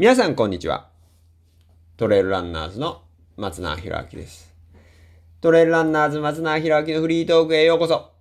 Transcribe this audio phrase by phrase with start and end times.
[0.00, 0.90] 皆さんこんにちは。
[1.96, 3.02] トレイルランナーズの
[3.36, 4.54] 松永博明です。
[5.40, 8.12] トレイルランナーズ松永博明のフリートークへようこそ。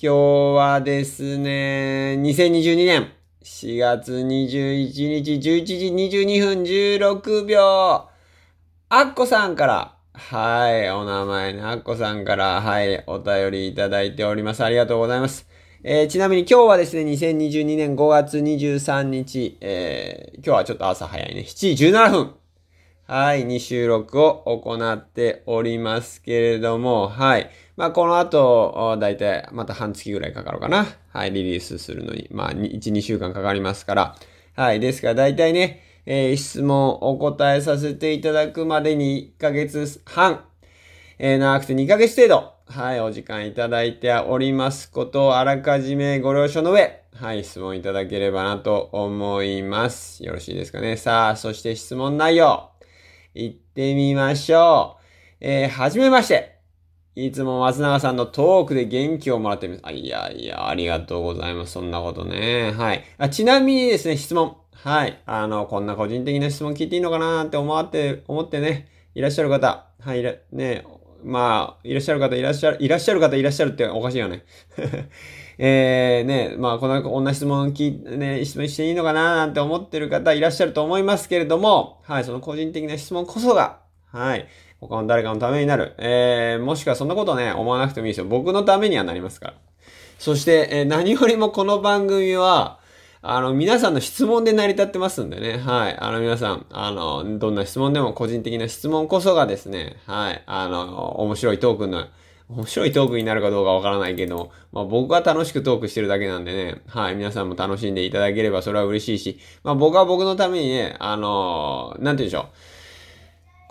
[0.00, 0.16] 今日
[0.56, 3.12] はですね、2022年
[3.44, 5.74] 4月21日11時
[6.18, 7.60] 22分16秒。
[8.88, 14.64] アッコさんから、はい、お名前ね、アッコさんから、はい、お便りいただいております。
[14.64, 15.46] ありがとうございます。
[15.84, 22.34] えーちなみに今日はですね、2022年5月23日、えー今日はちょっと朝早いね、7時17分。
[23.08, 27.50] はい、に収録を行っておりますけれども、はい。
[27.76, 30.86] まあ、この後、だいたいまた半月ぐらいかかるかな。
[31.12, 32.28] はい、リリースするのに。
[32.30, 34.16] まあ、1、2週間かかりますから。
[34.54, 40.44] はい、ですからだいたいね、えー質問お答えさせていただくまでに1ヶ月半、
[41.18, 50.24] えー長くて2ヶ月程度、はい、お時間いただいておりますことをあらかじめご了承の上、はい、質問いただければなと思います。
[50.24, 50.96] よろしいですかね。
[50.96, 52.70] さあ、そして質問内容、
[53.34, 55.02] 行ってみましょう。
[55.40, 56.60] えーはじめまして。
[57.14, 59.80] いつも松永さんのトークで元気をもらっています。
[59.84, 61.72] あ、いやいや、ありがとうございます。
[61.72, 62.72] そんなことね。
[62.72, 63.04] はい。
[63.18, 64.56] あちなみにですね、質問。
[64.72, 65.20] はい。
[65.26, 69.88] あの、こんな個人的な質問聞いていいのかなって思って、思ってね、いらっしゃる方。
[70.00, 70.86] はい、ね、
[71.24, 74.44] まあ、いらっしゃる方、いらっしゃる、いらっしゃる方、いらっしゃるっておかしいよね。
[75.58, 83.78] えー、ね、まあ、この、こんな質問聞い、ね、質問していいのかななんて思ってる方いらっしゃると思いますけれども、はい、その個人的な質問こそが、
[84.10, 84.46] はい、
[84.80, 85.94] 他の誰かのためになる。
[85.98, 88.26] えー、もしくはそんなことね、思わなくてもいいですよ。
[88.26, 89.54] 僕のためにはなりますから。
[90.18, 92.78] そして、えー何よりもこの番組は、
[93.24, 95.56] あの、皆さんの質問で成り立ってますんでね。
[95.56, 95.96] はい。
[95.96, 100.42] あの、皆さん、あの、どんな質問でも個人的な質問こそがですね、はい。
[100.44, 102.08] あの、面白いトークの、
[102.48, 107.14] 面白いトークになるかどうかわからないけど、まあ僕は楽しくトークしてるだけなんでね、はい。
[107.14, 112.46] 皆さんも楽しんでいただければそれは嬉しいし、まあ僕は僕のためにね、あの、なんて言うんでしょう。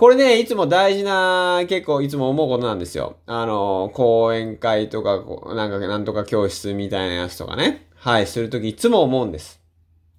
[0.02, 3.18] これね、いつも大事な、結構いつも思うことなんですよ。
[3.28, 5.24] あの、講演会とか、
[5.54, 7.88] なんか、なんとか教室みたいなやつとかね。
[7.98, 9.62] はい、するときいつも思うんです。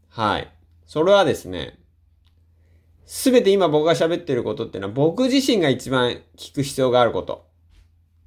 [0.09, 0.49] はい。
[0.87, 1.81] それはですね、
[3.07, 7.45] すべて今僕が喋ってることっていうのは僕自身が一番聞く必要があること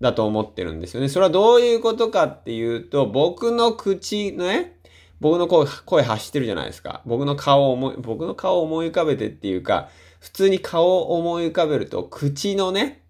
[0.02, 1.08] だと思ってるんですよね。
[1.08, 4.82] それはどういうことかっていうと、僕の口のね、
[5.22, 7.02] 僕の声、声発してるじゃないですか。
[7.06, 9.88] 僕の顔を思い、僕の顔を思い浮かべてっていうか、
[10.26, 13.04] 普通に顔を思い浮かべると、口のね、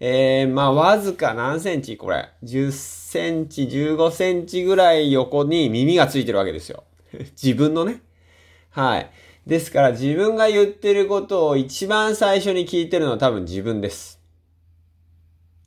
[0.00, 2.30] えー、まあ、わずか何センチこれ。
[2.44, 6.84] 10センチ、15センチぐらい横に耳がついてるわけですよ。
[7.40, 8.00] 自分のね。
[8.70, 9.10] はい。
[9.46, 14.18] ですから自分が言ってることを一番最初に聞いてるのは多分自分です。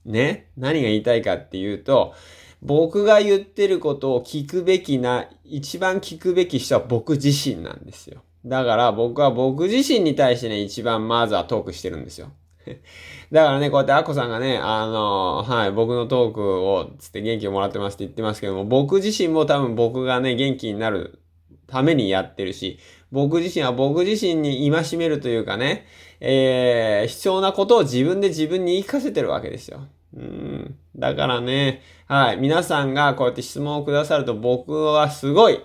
[0.06, 2.16] ね何が言いたいかっていうと、
[2.64, 8.24] 僕が言ってることを聞くべきな、一番聞くべき人は僕自身なんですよ。
[8.50, 12.32] だから僕は僕自身に対してね、一番まずはトークしてるんですよ。
[13.32, 21.20] だからね、こうやってアッコさんがね、あの、はい、僕のトークをつって元気をもらってますって言ってますけども、僕自身も多分僕がね、元気になる
[21.68, 22.80] ためにやってるし、
[23.12, 25.86] 僕自身は僕自身に戒めるというかね、
[26.20, 29.82] えー、必要なことを自分で自分に言い聞かせてるわけですよ。
[30.16, 30.76] うん。
[30.96, 35.60] だからね、はい、皆さんがこうやって質問をくださると僕はすごい、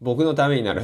[0.00, 0.82] 僕のためになる。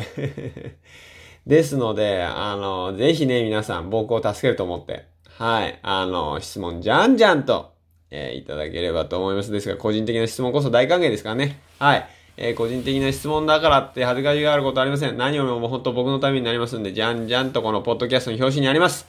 [1.49, 5.07] ですので、あの、ぜひね、皆さん僕を助けると思って、
[5.39, 7.73] はい、あの、質問じゃんじゃんと、
[8.11, 9.51] えーいただければと思います。
[9.51, 11.59] ですが、個人的な質問こそ大歓迎ですからね。
[11.79, 12.07] はい。
[12.37, 15.17] えー個人的な質問だからって恥ずかしがあることありません。
[15.17, 19.07] 何よりももう本当僕のためになりますんで、じゃんじゃんとこのポッドキャストの表紙にあります。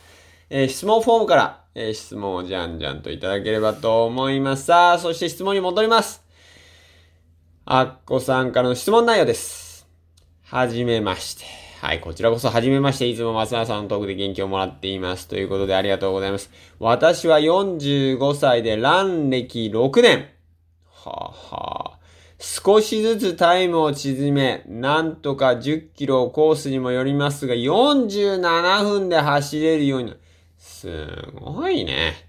[0.50, 4.66] えー質問フォームから、えー質問をじゃんじゃんといただければと思います。
[4.66, 6.24] さあ、そして質問に戻ります。
[7.66, 9.86] あっこさんからの質問内容です。
[10.46, 11.69] はじめまして。
[11.82, 13.08] はい、こちらこそはじめまして。
[13.08, 15.30] いつも松永さんのトークで元気をもらっています。
[15.30, 16.52] ということでありがとうございます。
[16.78, 20.28] 私は45歳でラン歴6年。
[20.92, 22.00] はあ、はあ。
[22.38, 30.20] 少しずつタイムを縮め、なんとか10キロコースにもよりますが、47分で走れるようになる。
[30.58, 32.28] すごいね。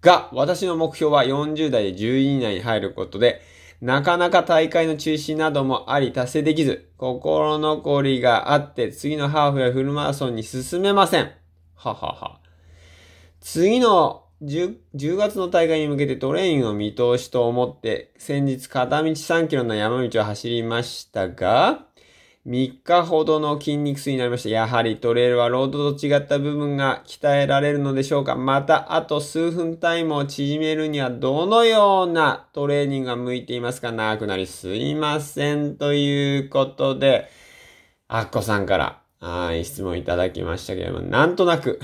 [0.00, 3.42] が、私の目標は40代で10位以内に入ることで、
[3.80, 11.30] なかなか大会の中止などもあり達成できず、心残りがあって次のハーフやフルマラソンに進めません。
[11.76, 12.40] ははは。
[13.40, 21.86] 次の 10, 10月の大会に向けてトレイングの見通しと思って、先日片道3キロの山道を走りましたが、
[22.48, 24.48] 3日ほどの筋肉痛になりました。
[24.48, 35.76] やはりトレイルはロードと違った部分が鍛えられるのでしょうかまた、あと数分タイムを縮めるにはどのようなトレーニングが向いていますか長くなりすいません。
[35.76, 37.28] ということで、
[38.08, 41.78] アッコさんから、はい、質問いただきましたけれども、なんとなく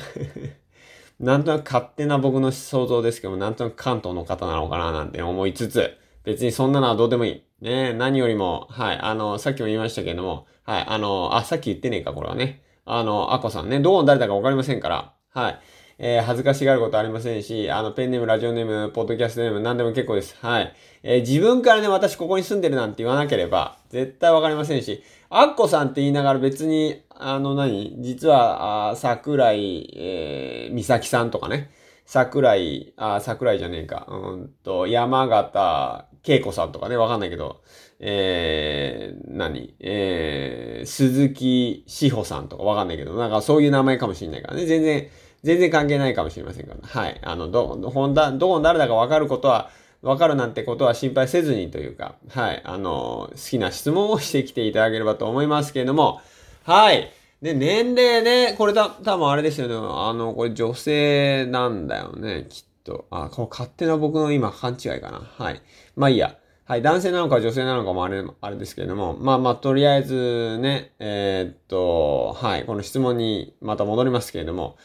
[1.20, 7.42] なんとなく勝手な僕の想像ですけども、なんとなく関東の方なのかななんて思いつつ、別にそんなのはどうでもいい。
[7.60, 12.62] ね何よりも、はい、あの、さっきも言いましたけれども、はい、あの、あ、さっき言ってねえか、これはね。
[12.86, 15.58] あの、アコさんね、どこの誰だかわかりませんから、はい。
[15.98, 20.36] えー、恥ずかしがることありませんし、あの、ペンネーム、ラジオネーム、ポッドキャストネーム、何でも結構です。
[20.40, 20.74] はい。
[21.02, 31.70] えー、自分からね、私ここに住んでるなんて言わなければ、絶対わかりませんし、アッコさんって言いながら別に、あの何、実は、あ桜井、えー、美咲さんとかね、
[32.06, 37.60] 桜井、あ、桜井じゃねえか、うんと、山形恵子さんとかね、わかんないけど、
[38.00, 39.74] えー、何？
[39.80, 45.08] えー、鈴木志保さんとかわかんないけど、なんかそういう名前かもしれないからね、全然、
[45.42, 47.20] 全然関係ないかもしれませんから、はい。
[47.22, 49.70] あの、ど、ほんだ、どこの誰だかわかることは、
[50.02, 52.62] わかるなんてことは心配せずにというか、はい。
[52.64, 56.20] あの、好きな質問をしてきていただければと思いますけれども、
[56.64, 57.10] はい。
[57.42, 59.74] で、年齢ね、これた、多分あれですよね。
[59.74, 63.06] あの、これ女性なんだよね、きっと。
[63.10, 65.28] あ、これ勝手な僕の今勘違いかな。
[65.38, 65.60] はい。
[65.96, 66.36] まあいいや。
[66.66, 66.82] はい。
[66.82, 69.16] 男性なのか女性なのかもあれ、あれですけれども。
[69.18, 72.64] まあまあ、とりあえずね、えー、っと、はい。
[72.64, 74.76] この質問にまた戻りますけれども。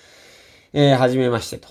[0.73, 1.69] えー、はじめましてと。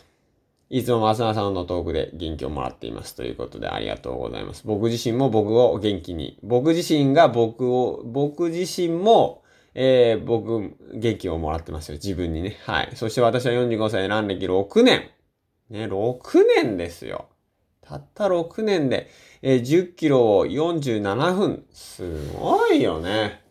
[0.71, 3.15] いつも松永さんのトークで元気をもらっています。
[3.15, 4.63] ということでありがとうございます。
[4.67, 9.43] 僕自身も僕を元気に、僕自身が僕を、僕自身も、
[9.75, 11.95] えー、僕、元気をもらってますよ。
[11.95, 12.57] 自分にね。
[12.65, 12.91] はい。
[12.95, 15.11] そして私は45歳で乱歴6年。
[15.71, 17.27] ね、6年ですよ。
[17.83, 19.09] たった6年で、
[19.43, 21.65] えー、10キロを47分。
[21.73, 23.43] すごいよね。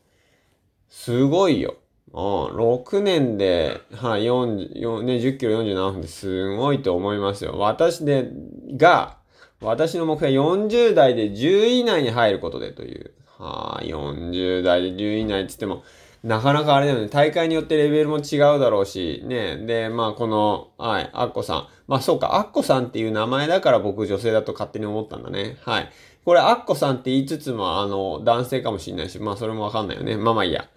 [0.89, 1.75] すごいよ。
[2.13, 2.21] うん、
[2.55, 7.57] 6年で、はい、4、ね、10キロ47分ですごいと思いますよ。
[7.57, 8.29] 私で、
[8.75, 9.17] が、
[9.61, 13.11] 私の目標は40代で10位以内に入ることでという。
[13.37, 15.83] はあ、40代で10位以内って言っても、
[16.23, 17.07] なかなかあれだよね。
[17.07, 19.57] 大会によってレベルも違うだろうし、ね。
[19.57, 21.76] で、まあ、この、はい、アッコさん。
[21.87, 25.57] まあ、そうか、アッコさんっていう名前だから僕女性だと勝手に思ったんだね。
[25.61, 25.89] はい。
[26.25, 30.17] これ、アッコさんって言いつつも、あの、男性かもしれないし、まあ、それもわかんないよね。
[30.17, 30.67] まあまあいいや。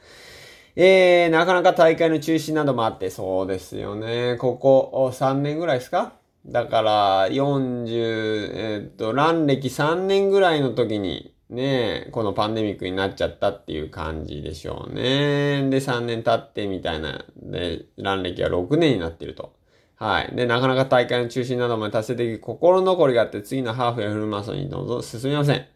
[0.76, 4.36] えー、なかなか大会の中止などもあって、そうですよね。
[4.38, 6.12] ここ3年ぐらいですか？
[6.46, 15.68] だから、40、えー、っと、乱歴3年ぐらいの時に、ねこのパンデミックになっちゃったっていう感じでしょうね。
[15.68, 19.52] で、3年経ってみたいな、で、乱歴は6年になってると。
[20.00, 20.34] はい。
[20.34, 25.66] で、なかなか大会の中止なども達成的心残りがあって、次のハーフやフルマラソンにどうぞ進みません。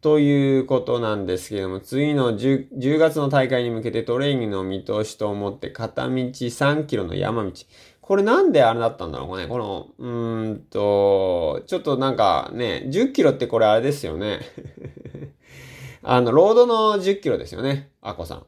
[0.00, 7.52] ということなんですけども、次の 10, 10月の大会に向けてトレーニングの見通しと思って片道3キロの山道。
[8.00, 9.46] これなんであれだったんだろうね。
[9.46, 14.40] この、うーんと、ちょっとなんかね、10キロってこれあれですよね。
[16.02, 17.90] あの、ロードの10キロですよね。
[18.02, 18.46] アコさん。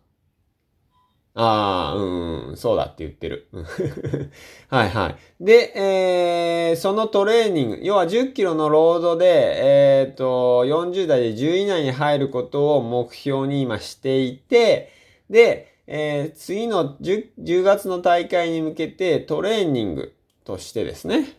[1.40, 3.46] ああ、うん、そうだって言ってる。
[4.68, 5.44] はいはい。
[5.44, 14.90] で、えー、そのトレーニング、要は10キロのロードで、えっ、ー、と、40代で10位以内に入ることを目標に今していて、
[15.30, 20.14] で、えー、次の 10, 10月の大会に向けてトレーニング
[20.44, 21.36] としてですね。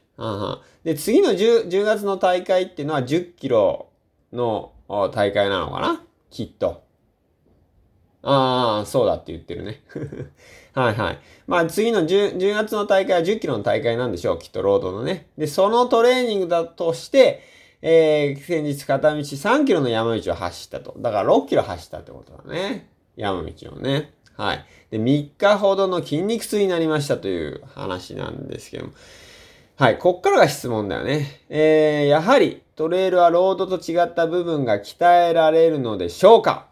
[0.85, 3.89] で、次の 10, 10月の大会っていうのは10キロ
[4.31, 6.01] の大会なのかな？
[6.31, 6.87] きっと。
[8.21, 9.81] ああ、そうだって言ってるね。
[10.73, 11.19] はいはい。
[11.47, 14.39] まあ次の 10, 10月の大会は10キロの大会なんでしょう。
[14.39, 15.27] きっとロードのね。
[15.37, 17.41] で、そのトレーニングだとして、
[17.81, 20.95] えー、先日片道3キロの山道を走ったと。
[20.97, 22.89] だから6キロ走ったってことだね。
[23.15, 24.11] 山道をね。
[24.35, 24.65] はい。
[24.91, 28.91] で、3日ほどの筋肉痛になりましたという話なんですけども。
[29.77, 29.97] はい。
[29.97, 31.41] こっからが質問だよね。
[31.49, 36.68] えー、やはりトレイルはロードと違った部分が鍛えられるのでしょうか？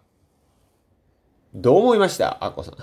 [1.53, 2.43] どう思いました？
[2.43, 2.75] アッコさん。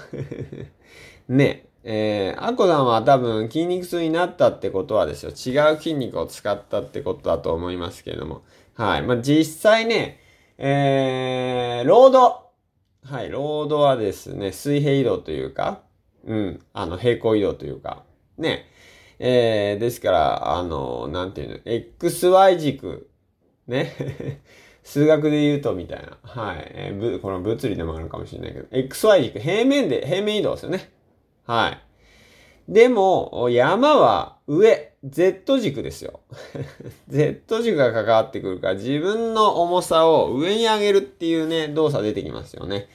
[1.36, 5.30] ねえー、アッコさんは多分筋肉痛になったってことはですよ。
[5.30, 8.42] 違う筋肉を使ったってことだと思いますけれども。
[8.74, 9.02] はい。
[9.02, 10.18] まあ、実際ね、
[10.56, 12.44] えー、ロード。
[13.04, 15.82] はい、ロードはですね、水平移動というか、
[16.26, 18.02] うん、あの、平行移動というか、
[18.38, 18.66] ね。
[19.18, 23.10] えー、ですから、あの、なんていうの、XY 軸、
[23.66, 24.40] ね。
[24.84, 26.18] 数学で言うとみたいな。
[26.22, 26.72] はい。
[26.74, 30.92] えー、この物理でもあるかもしれないけど、XY 軸、平面で、平面移動ですよね。
[31.46, 32.72] はい。
[32.72, 36.20] でも、山は上、Z 軸ですよ。
[37.08, 42.88] Z 軸が関わってくるから、自分の重さを上に上げるっていうね、動作出てきますよね。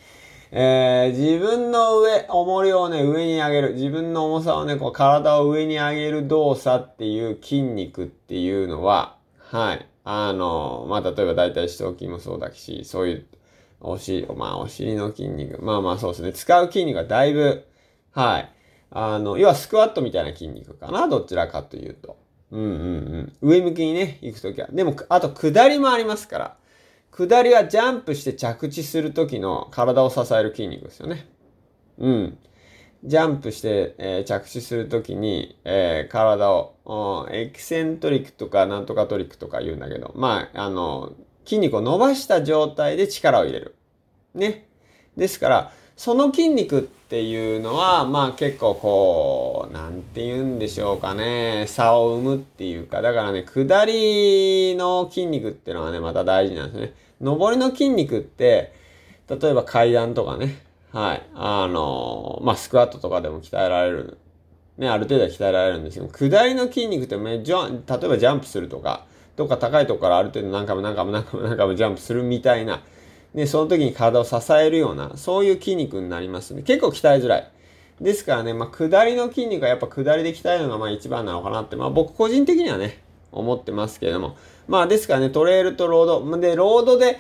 [0.51, 3.73] えー、自分の上、重りをね、上に上げる。
[3.73, 9.88] 自分の重さをね、こう体を上に上げる動作っていう筋肉っていうのは、はい。
[10.03, 13.25] あの、まあ、例えば大体四頭筋もそうだし、そういう、
[13.81, 15.61] お尻、まあお尻の筋肉。
[15.63, 16.33] まあまあそうですね。
[16.33, 17.65] 使う筋肉がだいぶ、
[18.11, 18.51] はい。
[18.91, 21.07] あの、要はスクワットみたいな筋肉かな。
[21.07, 22.17] どちらかというと。
[22.51, 22.71] うんうんう
[23.19, 23.33] ん。
[23.41, 24.67] 上向きにね、行くときは。
[24.71, 26.57] でも、あと下りもありますから。
[27.11, 31.27] 下りはジャンプして着地するときの体を支える筋肉ですよね。
[31.99, 32.37] うん。
[33.03, 36.75] ジャンプして、えー、着地するときに、えー、体を、
[37.31, 41.13] エキセントリックとかなんとかトリックとか言うんだけど、まあ、あの、
[41.45, 43.75] 筋肉を伸ばした状態で力を入れる。
[44.35, 44.67] ね。
[45.17, 56.93] ですから、その筋肉っていうのは、まあ結構こう、なんて言うんでしょうかね、差を生むっていうか、だからね、下りの筋肉っていうのはね、また大事なんですね。
[57.19, 58.73] 上りの筋肉って、
[59.27, 61.23] 例えば階段とかね、はい。
[61.35, 64.17] あの、まあ、スクワットとかでも鍛えられる。
[64.77, 69.05] ね、ある程度は鍛えられるんですけど、下りの筋肉ってめジャ、例えばジャンプするとか、
[69.35, 72.81] どっか高いとこからある程度何回も何回も何回も何回もジャンプするみたいな、
[73.33, 76.63] ね、その時に体を支えるような、そういう筋肉になりますね。
[76.63, 77.51] 結構鍛えづらい。
[78.01, 84.37] ですからね、まあ、下りの筋肉はやっぱ下りで鍛えるのがまあ一番なのかなって、まあ僕個人的にはね、思ってますけれども。
[84.67, 86.37] まあですからね、トレイルとロード。
[86.39, 87.19] で、ロードで、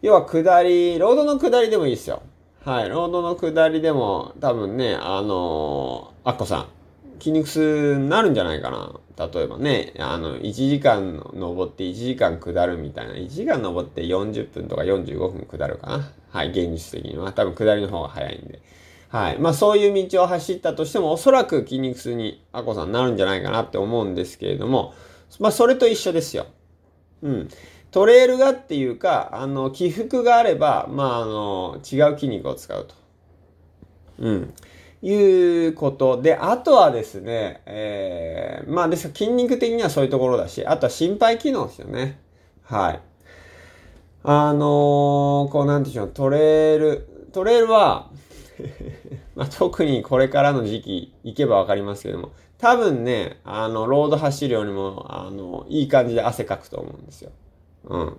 [0.00, 2.22] 要は下り、ロードの下りでもいいですよ。
[2.64, 6.68] はい、ロードの下りでも多分ね、あのー、アッコさん、
[7.18, 9.00] 筋肉痛になるんじゃないかな。
[9.32, 13.14] 例えばね、あの、1時間登って1時間下るみたいな。
[13.14, 16.12] 1時間登って40分とか45分下るかな。
[16.30, 17.32] はい、現実的には。
[17.32, 18.60] 多分下りの方が早いんで。
[19.08, 19.38] はい。
[19.40, 24.94] まあそういう道を走ったとしても、おそらく筋肉痛にアッコさんなるんじゃないかなって思うんですけれども、
[25.40, 26.46] まあそれと一緒ですよ。
[27.22, 27.48] うん。
[27.92, 32.94] トレールがっていうか、あの、起伏があれば、まあ、あの、違う筋肉を使うと。
[34.18, 34.54] うん。
[35.02, 42.20] いうことで、あとはですね、えー、まあです筋肉的にはそういうところだし、あとは心肺機能ですよね。
[42.62, 43.00] はい。
[44.22, 48.10] あのー、こうなんていうんでしょう、トレール、トレールは
[49.34, 57.32] まあ、特にこれからの時期行けばわかりますけども、多分ね、あの、ロード走るよりも、あの、いい感じで汗かくと思うんですよ。
[57.84, 58.16] うん。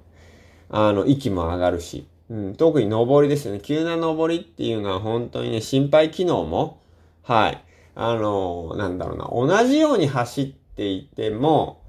[0.69, 2.07] あの、息も上がるし。
[2.29, 3.59] うん、特に登りですよね。
[3.61, 6.79] 急な登りっていうのは本当にね、心肺機能も、
[7.21, 7.63] はい。
[7.95, 11.83] あの、なんだろうな、同じように走っていても、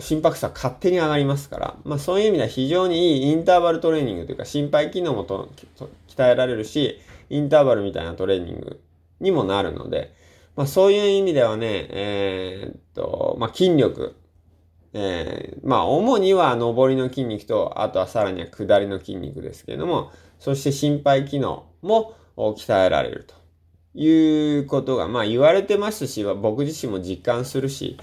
[0.00, 5.48] 心拍数は勝手に上がりますから、まあそういう意味では非常にいいインターバルトレーニングというか心肺機能もと
[6.08, 6.98] 鍛えられるし、
[7.30, 8.80] インターバルみたいなトレーニング
[9.20, 10.12] にもなるので、
[10.56, 14.16] まあそういう意味ではね、えー、っと、まあ筋力、
[14.98, 20.10] えー、まあ、主には上りの筋肉と、あとはさらには下りの筋肉ですけれども、
[20.40, 23.34] そして心肺機能も鍛えられると
[23.92, 27.98] いうことが、まあ言われてますし、僕自身も実感するし、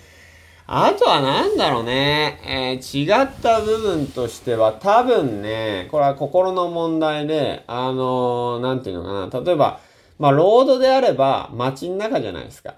[0.68, 9.80] あとはなんだろうね、えー、違った部分としては多分ね、これは心の問題で、あのー、なんていうのかな、例えば、
[10.20, 12.76] まあロードであれば街の中じゃないですか。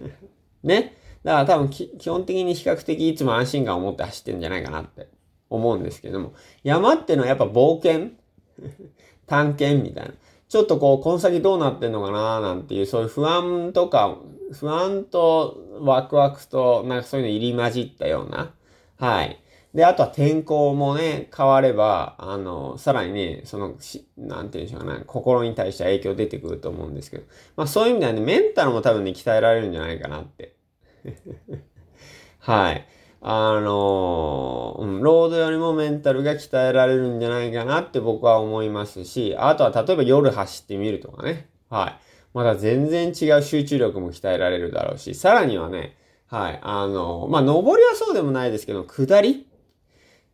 [0.64, 0.96] ね。
[1.24, 5.08] だから多分基本的に比較的いつも安心感を持って走ってんじゃないかなって
[5.50, 8.10] 思うんですけども、山ってのはやっぱ冒険？
[9.26, 10.12] 探検みたいな。
[10.48, 14.18] ちょっとこう、この先どうなってんのかななんていう、そういう不安とか、
[14.52, 18.52] 不安とワクワクと、なんかそういうの入り混じったような。
[18.98, 19.42] はい。
[19.72, 23.76] で、あとは天候もね、変われば、あの、さらにね、その、
[24.18, 27.24] なんていうんでしょうかね、心に対して影響出てくると思うんですけど、
[27.56, 30.54] まあそういう意味ではね、メンタルも多分ね、鍛えられるんじゃないかなって
[32.40, 32.86] はい。
[33.24, 41.48] あのうん、ロードよりもメンタルが鍛えられるんじゃないかなって僕は思いますし、あとは例えば夜走ってみるとかね。
[41.70, 41.94] はい。
[42.34, 46.58] まだ全然違う集中力も鍛えられるだろうし、さらにはね、はい。
[46.62, 49.46] あのまあ、登りはそうでもないですけど、下り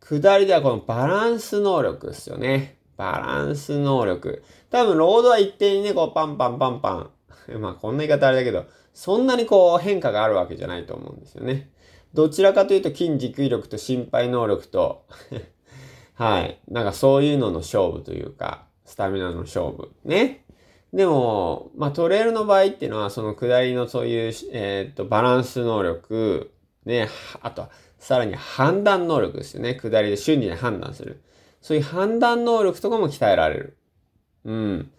[0.01, 2.77] 下りではこのバランス能力ですよね。
[2.97, 4.43] バランス能力。
[4.71, 7.09] 多分、ロードは一定にね、こう、パンパンパンパン。
[7.59, 8.65] まあ、こんな言い方あれだけど、
[8.99, 11.69] そんなにこう変化があるわけじゃないと思うんですよね。
[12.13, 15.05] どちらかというと筋持久力と心肺能力と
[16.15, 16.59] はい。
[16.67, 19.93] なんかそういうのの勝負というか、スタミナの勝負。
[20.03, 20.43] ね。
[20.91, 26.51] でも、まあトレイルの場合っていうのは、その下りのそういう、えー、っと、バランス能力、
[26.83, 27.07] ね、
[27.41, 29.75] あとは、さらに判断能力ですよね。
[29.75, 31.21] 下りで瞬時に判断する。
[31.61, 33.77] そういう判断能力とかも鍛えられる。
[34.43, 34.91] うん。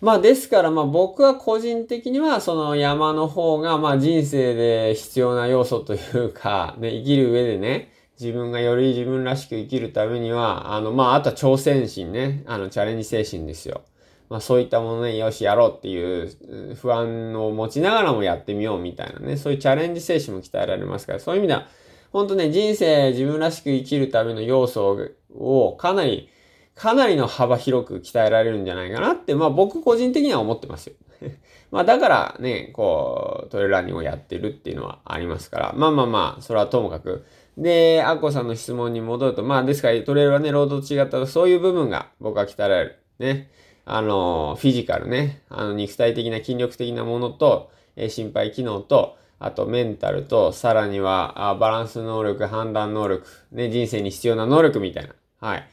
[0.00, 13.82] まあですからまあ僕は個人的にはその山の方がまあ人生で必要な要素というか、ね、生きる上でね、自分がより自分らしく生きるためには、あのまああとは挑戦心ね、あのチャレンジ精神ですよ。
[14.28, 21.68] まあそういったものね、よしやろうっていう不安を持ちながらもやってみようみたいなね、そういうチャレンジ精神も鍛えられますから、そういう意味では、
[22.12, 26.28] 本当ね、人生自分らしく生きるための要素をかなり
[26.76, 30.94] かなりの幅広く鍛えられるんじゃないかなって、まあ僕個人的には思ってますよ。
[31.72, 37.24] まあだからね、こう、トレーラーニングをやってるっていうのはありますから、まあまあまあ、それはともかく。
[37.56, 42.96] で、アッコさんの質問に戻ると、まあですからトレールはね、ロードと違ったそういう部分が僕は鍛えられる。
[43.18, 43.50] ね。
[43.86, 45.42] あの、フィジカルね。
[45.48, 55.14] あの、肉体的な筋力的なものと、え、心肺機能と、あとメンタルと、さらにはあバランス能力、判断能力、ね、人生に必要な能力みたいな。
[55.40, 55.68] はい。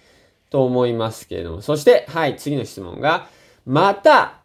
[0.53, 1.61] と思いますけれども。
[1.61, 3.27] そして、はい、次の質問が、
[3.65, 4.43] また、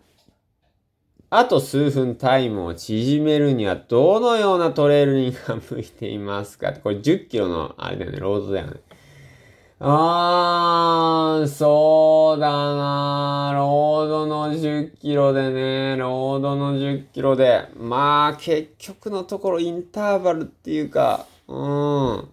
[1.29, 6.73] あと数分タイムを縮めるにはどのようなトレーニングが向いていますか？
[6.73, 8.81] これ10キロの、あれだよね、ロードだよね。
[9.81, 22.29] あー、そうだなロードの10キロでね、ロードの10キロで、まあ結局のところインターバルっていうか、うん。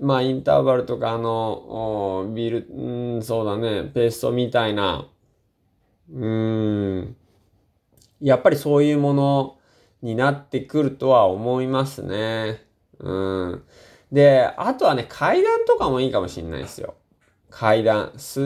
[0.00, 5.08] まあインターバルとかあの、ビル、うん、そうだね、ペーストみたいな、
[6.12, 7.16] うん。
[8.20, 9.58] やっぱりそういうもの
[10.02, 12.64] になってくるとは思いますね。
[12.98, 13.62] うん。
[14.10, 16.94] で、あとはね、階段とかもいいかもしんないですよ。
[17.50, 18.12] 階段。
[18.16, 18.40] す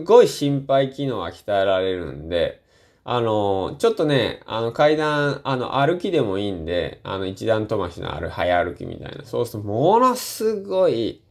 [0.00, 2.59] っごい心肺機能は鍛えられるんで、
[3.04, 9.24] あの、ちょっとね、あの階段、あの歩きでもいいんで、あの一段飛ばしのある早歩きみたいな。
[9.24, 11.22] そうするとものすごい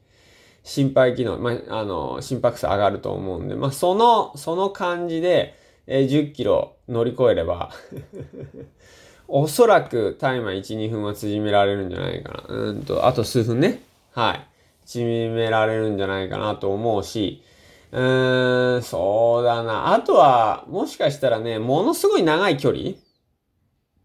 [0.63, 5.55] 心肺機能、まあ、あの、心拍数上がると思うんで、まあ、その、その感じで、
[5.87, 7.71] え、10キロ乗り越えれば
[9.27, 12.55] おそらくタイマー1、2分は縮められるんじゃないかな。
[12.55, 13.81] うんと、あと数分ね。
[14.11, 14.47] はい。
[14.85, 17.43] 縮められるんじゃないかなと思うし、
[17.91, 19.93] うーん、そうだな。
[19.93, 22.91] あとは、もしかしたらね、ものすごい長い距離？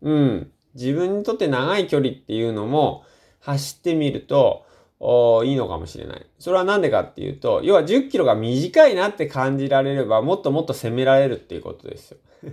[0.03, 0.51] うん。
[0.75, 3.05] 自分にとって長い距離っていうのも
[3.41, 4.65] 走ってみると、
[5.01, 6.27] おいいのかもしれない。
[6.39, 12.19] それはなんでかっていうと、要は10キロが短いなって感じられれば、もっともっと攻められるっていうことですよ。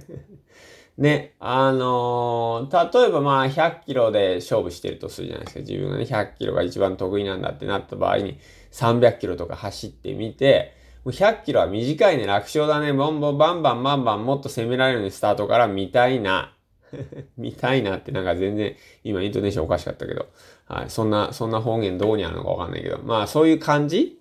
[0.97, 5.59] ね、あのー、例えばまあ100キロで勝負してるとするじゃないですか。
[5.61, 8.37] 自分がね、100キロが一番得意なんだってなった場合に、
[8.71, 16.53] 300キロとか走ってみて、もう100キロは短いね、楽勝だね、ボンボンバンバンバンバンもっと攻められるようにスタートから見たいな。
[17.37, 20.27] 見たいなってなんか全然、今イントネーションおかしかったけど、
[20.67, 24.19] はい、そんな、そんな方言どこにあるのかわかんないけど、まあそういう感じ？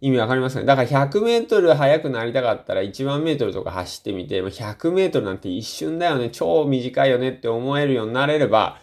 [0.00, 0.66] 意味わかりますかね？
[0.66, 8.78] だから100メートル速くなりたかったら1万メートルとか走ってみて、100メートルなんて一瞬だよね、超短いよねって思えるようになれれば、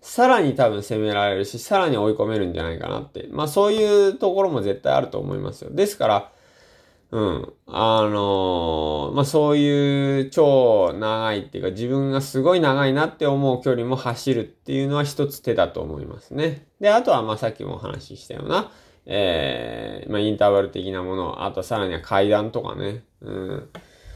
[0.00, 3.26] さらに多分攻められるし、さらに追い込めるんじゃないかなって。
[3.30, 5.70] まあそういうところも絶対あると思いますよ。
[5.72, 6.30] ですから、
[7.12, 7.52] うん。
[7.66, 16.66] あのー、まあ、そういう超長いっていうか自分がすごい長いなって思う距離も走るっていうのは一つ手だと思いますね。
[16.80, 18.70] で、あとはま、さっきもお話ししたような、
[19.06, 23.02] えー、まあ、インターバル的なもの、あとさらには階段とかね。
[23.22, 23.68] うん。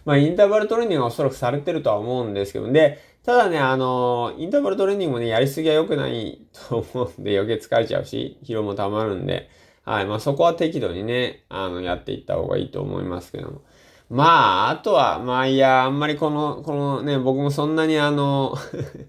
[0.05, 9.49] まあ、インターバルトレーニングはおそらくされてるとは思うんですけど、で、ただね、あの、インターバルトレーニングもね、やりすぎは良くないと思うんで、余計疲れちゃうし、疲労も溜まるんで、
[9.85, 10.07] はい。
[10.07, 13.63] まあそこは適度にね、あの、やっていった方がいいと思いますけども。
[14.11, 18.55] まあ、あとは、まあいや、あんまりこの、このね、僕もそんなにあの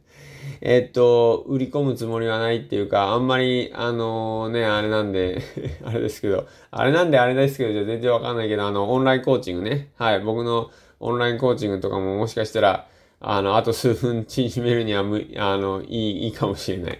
[0.62, 5.42] えっと、売り込むつもりはないっていうか、あんまり、あのね、あれなんで
[5.84, 9.92] あれですけど、あれなんであれですけど、じゃ全然わかんないけど、あの、オンラインコーチングね。
[9.98, 10.22] はい。
[10.22, 12.88] 僕のオンラインコーチングとかももしかしたら、
[13.20, 17.00] あの、あと数分 縮めるにはむ、あの、いい、いいかもしれない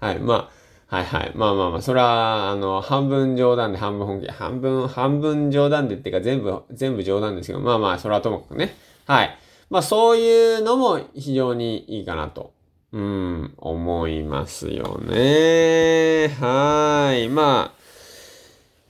[0.00, 0.18] はい。
[0.18, 0.57] まあ、
[0.88, 1.32] はいはい。
[1.34, 4.32] まあまあまあ、それは、あの、半分冗談で半分本気で。
[4.32, 8.74] 半分、半分冗談でっていうか全部、全部冗談ですけど、まあまあ、それはともかくね。
[9.06, 9.38] はい。
[9.70, 12.52] まあそういうのも非常にいいかなと、
[12.92, 16.28] うん、思いますよね。
[16.40, 17.28] はい。
[17.28, 17.78] まあ、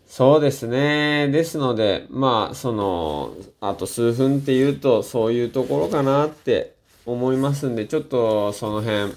[0.06, 1.28] そうですね。
[1.28, 6.74] ですので、まあ、その、あと数分っていうと、そういうところかなって
[7.06, 9.14] 思いますんで、ちょっとその辺、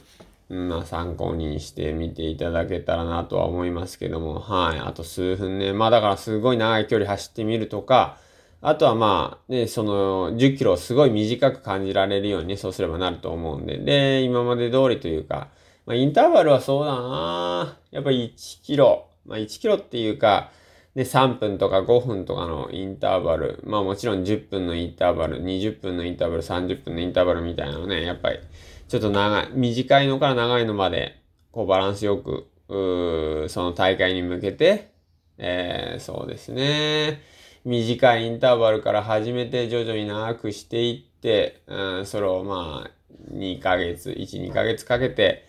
[0.52, 4.80] まあ、参考にしてみていただけたらなとは思いますけども、はい。
[4.80, 5.72] あと数分ね。
[5.72, 8.18] まあ、だからすごい長い距離走ってみるとか、
[8.62, 15.48] あとはまあ、ね、その10キロをすごい短く感じられるようにね、そうすればなると思うんで、で、今まで通りというか、
[15.86, 17.78] まあ、インターバルはそうだな。
[17.92, 20.52] やっぱり1キロ、まあ1キロっていうか、
[20.96, 28.40] で、3分とか5分とかのインターバル、まあもちろん10分のインターバル、20分のインターバル、30分のインターバルみたいなのね、やっぱり
[28.88, 34.92] ちょっと長い、短いのから長いのまで、こうバランスよく、その大会に向けて、
[35.38, 37.22] えー、そうですね。
[37.64, 42.92] 短いインターバルから始めて徐々に長くしていって、うん、それをまあ、
[43.34, 45.46] 2ヶ月、1、2ヶ月かけて、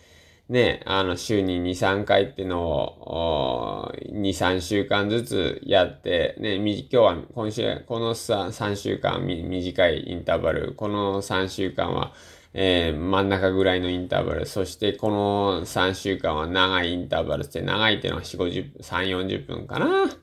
[0.53, 12.13] ね、あの、週に2、3回っていうのを、2、3週間ずつやって、ね、今日は、今週、この 3, 3週間短いインターバル、この3週間は、
[12.53, 17.45] えー、真ん中ぐらいのインターバル、そしてこの3週間は長いインターバル。
[17.45, 20.15] って、長いっていうのは4、50、3、40分かな。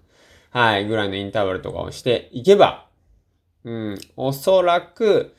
[0.50, 2.86] はい、ぐらいのインターバルとかをしていけば、
[3.64, 5.34] うん、おそらく、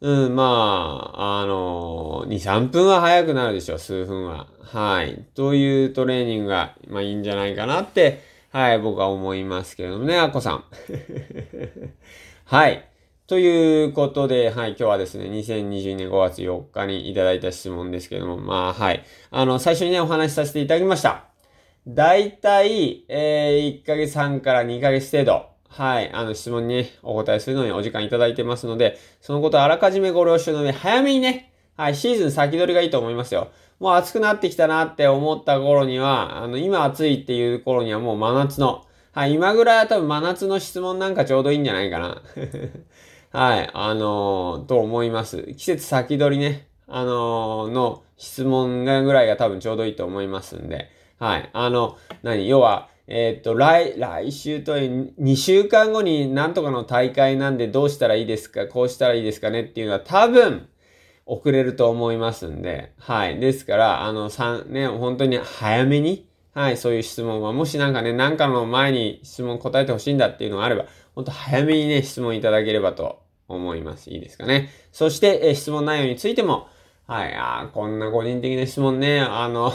[0.00, 4.46] うん、まあ、あのー、2、3分は早くなるでしょう、数分は。
[4.62, 5.24] はい。
[5.34, 10.64] というトレーニングが、まあいいんじゃないかなって、はい、僕は思いますけれどもね、アッコさん。
[12.46, 12.88] はい。
[13.26, 19.04] ということで、はい、今日はですね、2022年5月4日にいただいた質問ですけれども、まあ、はい。
[19.32, 21.24] あの、最初にね、お話しさせていただきました。
[21.88, 25.47] だいたい、えー、1ヶ月半から2ヶ月程度。
[25.68, 26.10] はい。
[26.12, 33.50] あの、質問にね、お答えするのにお時間いただいてますので、そのことをあらかじめご了承の上、早めにね、はい、シーズン先取りがいいと思いますよ。
[33.78, 42.22] もう暑くなってきたなって思った頃には、あの、今暑いっていう頃にはもう真夏の、はい、今ぐらいは多分真夏の質問なんかちょうどいいんじゃないかな。
[43.30, 45.54] はい、あのー、と思います。
[45.54, 60.68] 季節先取りね、あのー、の質問ぐらいが多分ちょうどいいと思いますんで、はい、あの、何要は、えっ、と、来、来週と2週間後になんとかの大会なんでどうしたらいいですかこうしたらいいですかねっていうのは多分
[61.24, 63.40] 遅れると思いますんで、はい。
[63.40, 74.10] ですから、あの、三、ね、本当に早めに、はい、そういう質問は、もしなんかね、なんかの前に質問答えてほしいんだっていうのがあれば、本当早めにね、質問いただければと思います。
[74.10, 74.68] いいですかね。
[74.92, 76.68] そして、え質問内容についても、
[77.06, 79.72] はい、あこんな個人的な質問ね、あの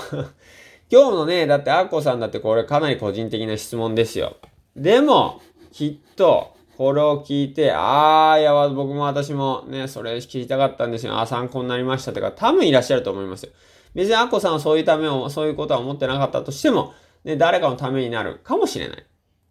[0.93, 4.38] 今日のね、だってアッコさんだってこれかなり個人的な質問ですよ。
[4.75, 11.19] でも、きっと、これを聞いて、あー、いや、僕も私もね、それ聞きたかったんですよ。
[11.19, 13.51] あ、参考になりましたとか、多分いらっしゃると思いますよ。
[13.95, 19.03] 別にアッコさんはそういうためを、そういうことは思ってなかったとしても、ね、誰かのためになるかもしれない。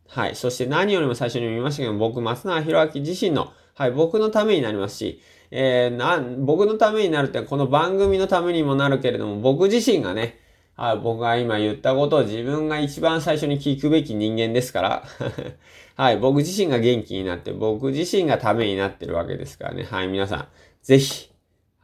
[0.06, 0.36] はい。
[0.36, 10.38] そして何よりも最初に見ましたけど、僕、松永博明自身の、はい、僕のためになりますし、えー、な、僕のためになるって、この番組のためにもなるけれども、僕自身がね、
[10.76, 15.04] はい、僕が今言ったことを自分が一番最初に聞くべき人間ですから。
[15.96, 19.84] はい、僕自身が元気になって、僕自身がためになってるわけですからね。
[19.84, 20.48] はい、皆さん、
[20.82, 21.30] ぜひ、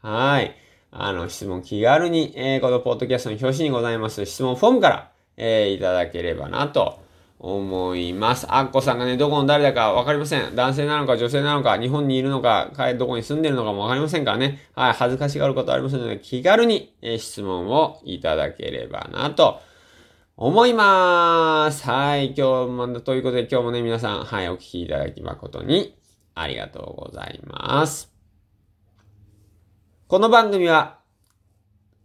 [0.01, 0.55] はい、
[0.91, 7.01] あの、質問気軽に、えー、このポッドキャストの表紙にございます質問フォームから、えー、いただければなと
[7.41, 8.47] 思います。
[8.49, 10.57] アッコさんがね、どこの誰だかわかりません。
[10.57, 14.69] 男性なのか女性なのか、日本にいるのか、どこに住んでるのかもわかりませんからね。
[14.75, 19.61] はい、恥ずかしがることありませんので、気軽に、え、質問をいただければなと
[20.37, 21.85] 思いまーす。
[21.89, 25.97] はい、今日も、ということで今日もね、皆さん、はい、お聞きいただき誠に
[26.35, 28.13] ありがとうございます。
[30.09, 30.99] この番組は、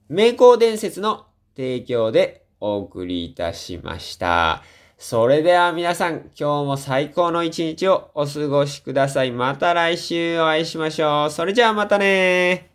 [0.09, 4.61] 名工伝説の提供でお送りいたしました。
[5.05, 9.31] それでは皆さん、今日も最高の一日をお過ごしください。
[9.31, 11.29] また来週お会いしましょう。
[11.29, 12.72] それじゃあまたね